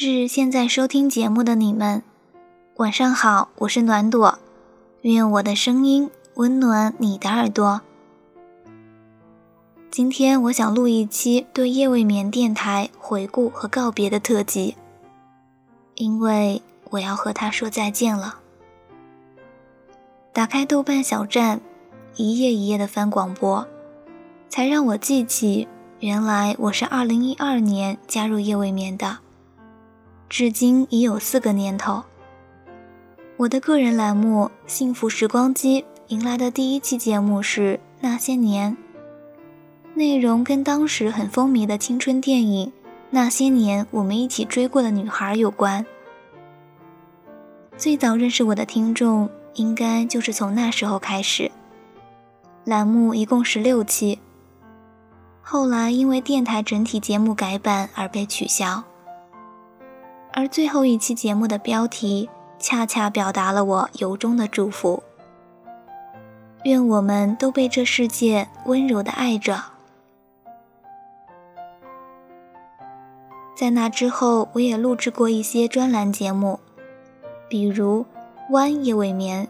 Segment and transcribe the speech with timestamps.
[0.00, 2.04] 致现在收听节目的你们，
[2.76, 4.38] 晚上好，我是暖朵，
[5.00, 7.80] 愿我的声音温暖你的耳朵。
[9.90, 14.76] 今天我想录一期对夜未眠电台回顾和告别的特辑，
[15.96, 18.38] 因为我要和他说再见了。
[20.32, 21.60] 打开豆瓣小站，
[22.14, 23.66] 一页一页的翻广播，
[24.48, 25.66] 才让我记起，
[25.98, 29.18] 原来我是二零一二年加入夜未眠的。
[30.28, 32.04] 至今已有四个年头。
[33.38, 38.76] 我的个人栏目《幸福时光机》迎来的第一期节目是《那些年》，
[39.94, 42.66] 内容跟当时很风靡的青春电影
[43.10, 45.86] 《那些年，我们一起追过的女孩》有关。
[47.76, 51.50] 最早认识我的听众，应该就是从那时候开始。
[52.64, 54.18] 栏目一共十六期，
[55.40, 58.82] 后来因为电台整体节目改版而被取消。
[60.38, 65.02] 而最后一期节目的标题，恰恰表达了我由衷的祝福。
[66.62, 69.64] 愿我们都被这世界温柔的爱着。
[73.56, 76.60] 在那之后，我也录制过一些专栏节目，
[77.48, 78.02] 比如
[78.50, 79.44] 《弯夜未眠》，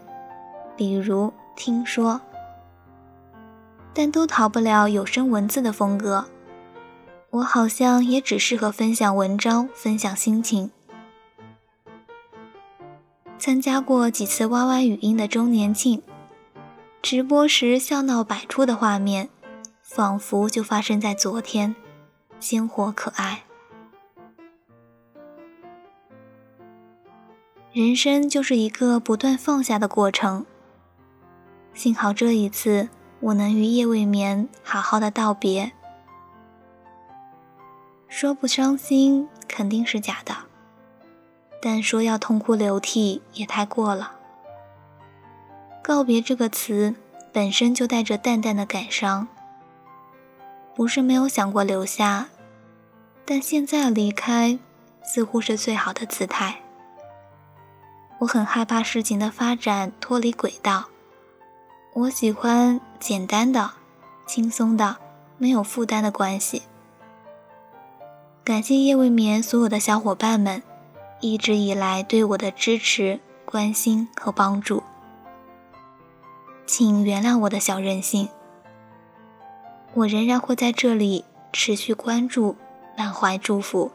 [0.75, 2.13] 比如《听说》，
[3.93, 6.25] 但都逃不了有声文字的风格。
[7.29, 10.71] 我好像也只适合分享文章，分享心情。
[13.39, 16.03] 参加过几次 YY 语音的周年庆，
[17.01, 19.29] 直播时笑闹百出的画面，
[19.81, 21.73] 仿佛就发生在昨天，
[22.41, 23.43] 鲜活可爱。
[27.71, 30.45] 人生就是一个不断放下的过程。
[31.73, 32.89] 幸好这一次，
[33.21, 35.71] 我能与夜未眠好好的道别。
[38.09, 40.48] 说不伤心，肯定是假的。
[41.61, 44.13] 但说要痛哭流涕也太过了。
[45.81, 46.95] 告别这个词
[47.33, 49.27] 本身就带着淡淡的感伤，
[50.75, 52.27] 不是没有想过留下，
[53.25, 54.59] 但现在离开
[55.03, 56.61] 似乎是最好的姿态。
[58.19, 60.89] 我很害怕事情的发展脱离轨道，
[61.93, 63.71] 我喜欢简单的、
[64.27, 64.97] 轻松的、
[65.37, 66.63] 没有负担的关系。
[68.43, 70.61] 感谢夜未眠所有的小伙伴们。
[71.21, 74.83] 一直以来对我的支持、关心和帮助，
[76.65, 78.29] 请原谅我的小任性。
[79.95, 82.55] 我仍然会在这里持续关注、
[82.97, 83.91] 满怀祝福。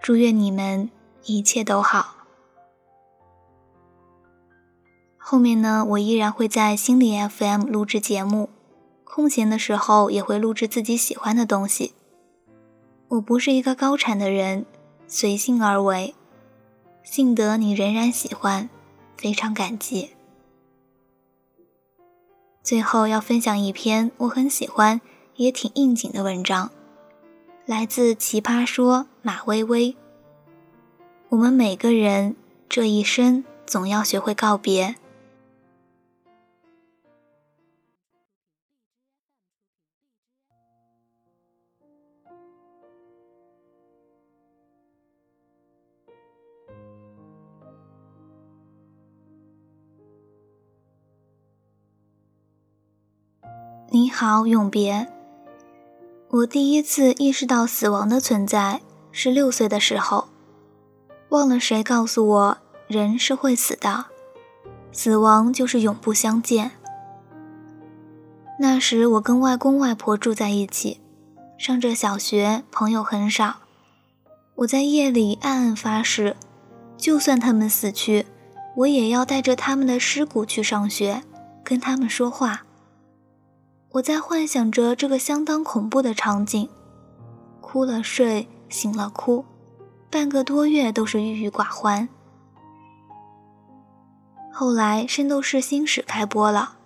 [0.00, 0.90] 祝愿你们
[1.24, 2.14] 一切都好。
[5.16, 8.50] 后面呢，我依然会在心理 FM 录制节目，
[9.02, 11.94] 空闲的时候也会录制自己喜欢的东西。
[13.08, 14.66] 我不是一个高产的人。
[15.16, 16.12] 随性而为，
[17.04, 18.68] 幸得你仍然喜欢，
[19.16, 20.10] 非常感激。
[22.64, 25.00] 最后要分享一篇我很喜欢
[25.36, 26.72] 也挺应景的文章，
[27.64, 29.94] 来自《奇葩说》马薇薇。
[31.28, 32.34] 我们每个人
[32.68, 34.96] 这一生总要学会告别。
[54.34, 55.06] 好，永别。
[56.28, 58.80] 我第一次意识到死亡的存在
[59.12, 60.26] 是六岁的时候，
[61.28, 62.58] 忘了谁告诉我，
[62.88, 64.06] 人是会死的，
[64.90, 66.72] 死亡就是永不相见。
[68.58, 71.00] 那时我跟外公外婆住在一起，
[71.56, 73.58] 上着小学，朋友很少。
[74.56, 76.34] 我在夜里暗暗发誓，
[76.96, 78.26] 就算他们死去，
[78.78, 81.22] 我也要带着他们的尸骨去上学，
[81.62, 82.62] 跟他们说话。
[83.94, 86.68] 我在幻想着这个相当恐怖的场景，
[87.60, 89.44] 哭了睡，醒了哭，
[90.10, 92.08] 半个多月都是郁郁寡欢。
[94.52, 96.76] 后来《圣斗士星矢》开播了，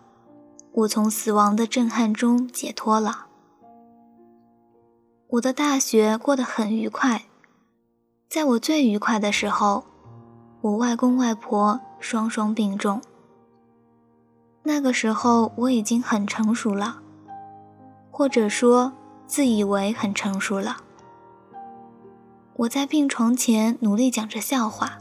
[0.72, 3.26] 我从死亡的震撼中解脱了。
[5.28, 7.24] 我的大学过得很愉快，
[8.28, 9.84] 在我最愉快的时候，
[10.60, 13.00] 我外公外婆双双病重。
[14.64, 17.00] 那个时候我已经很成熟了，
[18.18, 18.92] 或者说
[19.28, 20.78] 自以为很成熟了。
[22.56, 24.98] 我在病床前努力讲着笑话，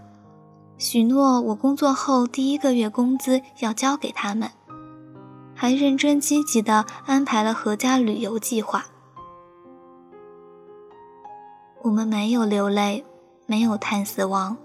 [0.78, 4.52] 许诺我工作后第一个月工资要交给他们，
[5.56, 8.86] 还认真积极地安排了阖家旅游计划。
[11.82, 13.04] 我们没有流泪，
[13.48, 14.58] 没有叹死亡。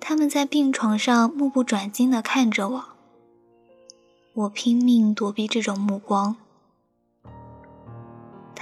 [0.00, 2.84] 他们在病床上目不转睛地看着我，
[4.32, 6.36] 我拼命躲避这种目光。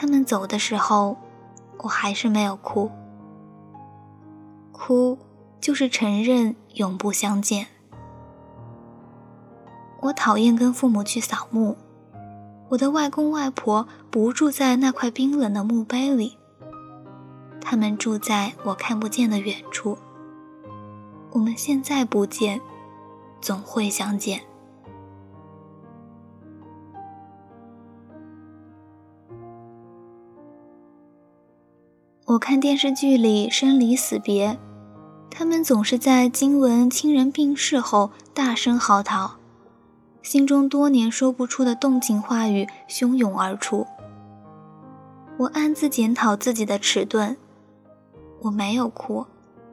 [0.02, 1.16] 他们走的时候，
[1.78, 2.90] 我还是没有哭。
[4.72, 5.16] 哭
[5.60, 7.69] 就是承认永不相见。
[10.00, 11.76] 我讨厌跟父母去扫墓，
[12.70, 16.37] 我的外公外婆不住在那块冰冷的墓碑里，
[17.60, 19.96] 他们住在我看不见的远处。
[21.31, 22.60] 我们现在不见，
[23.40, 24.40] 总会相见。
[32.32, 34.58] 我看电视剧里生离死别，
[35.29, 39.32] 他们总是在惊闻亲人病逝后大声嚎啕，
[40.23, 43.87] 心中多年说不出的动情话语汹涌而出。
[45.37, 47.37] 我暗自检讨自己的迟钝，
[48.40, 49.26] 我没有哭，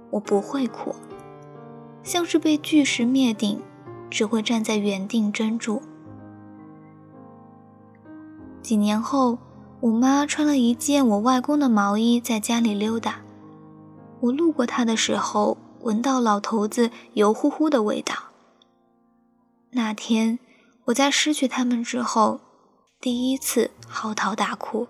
[0.10, 0.94] 我不会哭，
[2.04, 3.62] 像是被巨石灭顶，
[4.10, 5.82] 只会站在原地怔住。
[8.62, 9.38] 几年后。
[9.82, 13.22] 我妈穿了一件我外公的毛衣在家里溜达，
[14.20, 18.14] 我路过她的时候，闻到老头子油乎乎的味道。
[19.72, 20.38] 那天
[20.86, 22.42] 我在失去他们之后，
[23.00, 24.88] 第一次嚎啕大哭。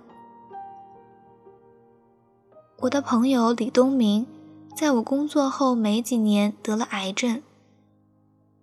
[2.80, 4.26] 我的朋友李东明，
[4.76, 7.44] 在我工作后没几年得了癌症，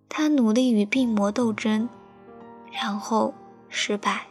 [0.09, 1.87] 他努力与病魔斗争，
[2.69, 3.33] 然后
[3.69, 4.27] 失败。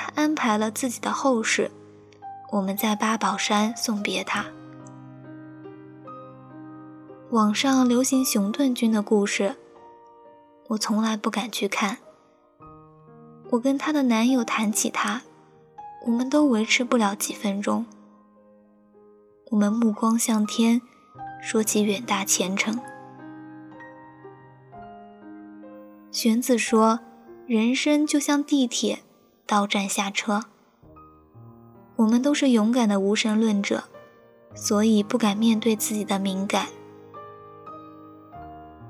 [0.00, 1.70] 他安排了自己的后事，
[2.52, 4.46] 我们在八宝山送别他。
[7.28, 9.56] 网上流行熊顿君的故事，
[10.68, 11.98] 我从来不敢去看。
[13.50, 15.20] 我跟她的男友谈起他，
[16.06, 17.84] 我们都维持不了几分钟。
[19.50, 20.80] 我们目光向天，
[21.42, 22.80] 说起远大前程。
[26.10, 27.00] 玄子说
[27.46, 29.00] ：“人生就像地铁。”
[29.50, 30.44] 到站下车。
[31.96, 33.82] 我们都是勇敢的无神论者，
[34.54, 36.66] 所以不敢面对自己的敏感。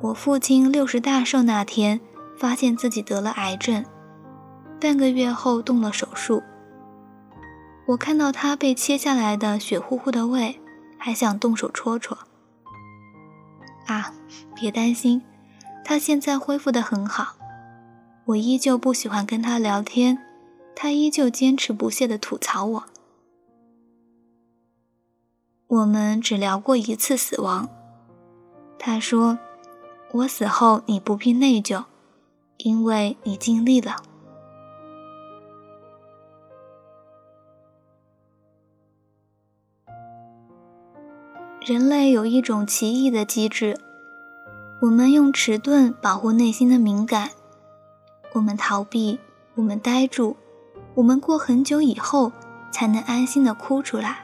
[0.03, 1.99] 我父亲六十大寿那天，
[2.37, 3.87] 发现自己得了癌症，
[4.79, 6.43] 半个月后动了手术。
[7.87, 10.61] 我看到他被切下来的血乎乎的胃，
[10.99, 12.19] 还想动手戳戳。
[13.87, 14.13] 啊，
[14.55, 15.23] 别担心，
[15.83, 17.37] 他现在恢复得很好。
[18.27, 20.19] 我依旧不喜欢跟他聊天。
[20.75, 22.85] 他依旧坚持不懈地吐槽我。
[25.67, 27.69] 我们只聊过一次死亡。
[28.79, 29.39] 他说
[30.13, 31.85] ：“我死后你不必内疚，
[32.57, 33.97] 因为你尽力了。”
[41.61, 43.79] 人类有一种奇异的机制，
[44.81, 47.31] 我们用迟钝保护内心的敏感，
[48.33, 49.21] 我们逃避，
[49.57, 50.37] 我们呆住。
[51.01, 52.31] 我们过很久以后
[52.71, 54.19] 才能安心的哭出来，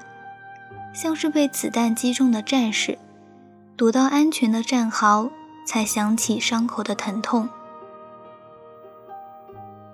[0.92, 2.98] 像是被子弹击中的战士，
[3.78, 5.30] 躲到安全的战壕，
[5.66, 7.48] 才想起伤口的疼痛。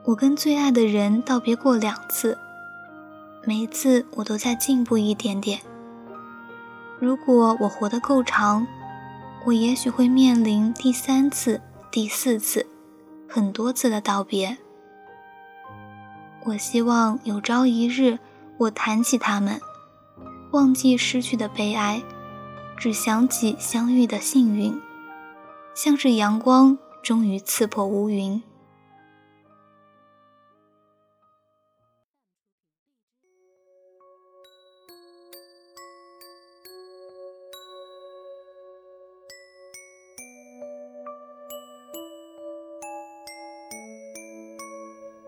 [0.06, 2.36] 我跟最爱的人道别过两次，
[3.44, 5.60] 每一次我都在进步一点点。
[6.98, 8.66] 如果我活得够长，
[9.46, 11.60] 我也许会面临第三次、
[11.92, 12.66] 第四次、
[13.28, 14.58] 很多次的道别。
[16.44, 18.18] 我希望有朝一日，
[18.58, 19.60] 我谈起他们，
[20.50, 22.02] 忘记失去的悲哀，
[22.76, 24.80] 只想起相遇的幸运，
[25.72, 28.42] 像是阳光终于刺破乌云。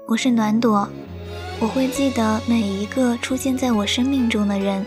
[0.06, 0.87] 我是暖朵。
[1.58, 4.84] 我会记得每一个出现在我生命中的人，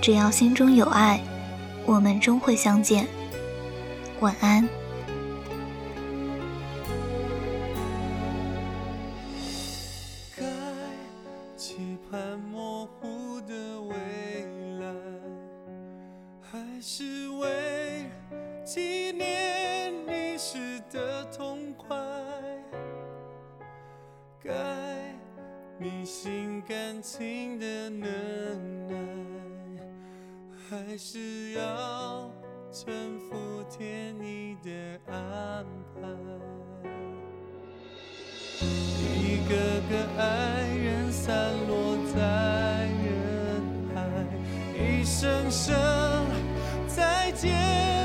[0.00, 1.20] 只要心中有爱，
[1.86, 3.06] 我们终会相见。
[4.18, 4.68] 晚安。
[24.44, 24.52] 该。
[25.76, 28.08] 迷信感情的能
[28.86, 28.94] 耐，
[30.68, 32.30] 还是要
[32.70, 34.70] 臣服天意的
[35.12, 36.08] 安排？
[38.62, 39.52] 一个
[39.90, 43.60] 个爱人散落在人
[43.92, 43.98] 海，
[44.78, 45.74] 一声声
[46.86, 48.03] 再见。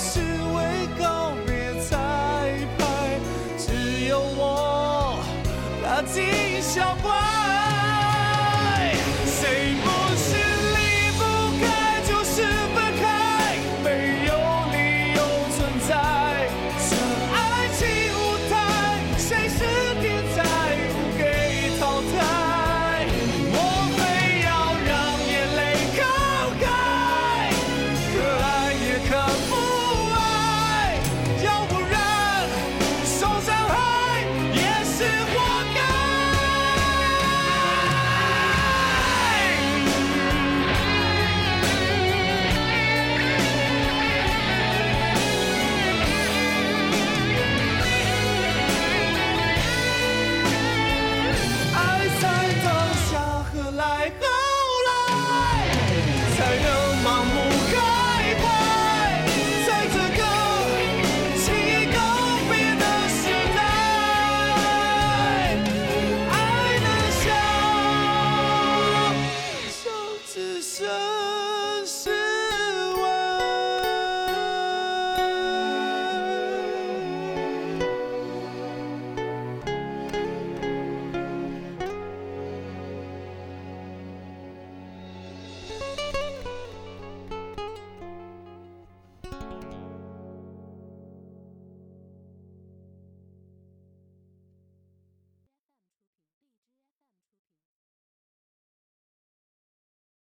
[0.00, 0.39] soon.